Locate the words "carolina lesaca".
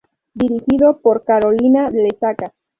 1.25-2.53